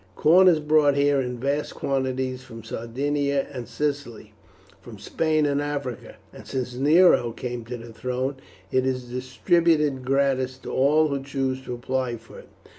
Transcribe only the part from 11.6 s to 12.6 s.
to apply for it.